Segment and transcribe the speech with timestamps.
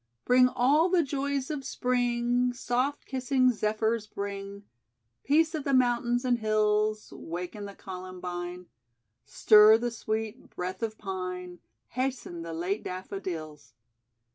[0.25, 4.63] "Bring all the joys of spring, Soft kissing zephyrs bring,
[5.23, 8.65] Peace of the mountains and hills, Waken the columbine,
[9.27, 11.59] Stir the sweet breath of pine,
[11.89, 13.75] Hasten the late daffodils.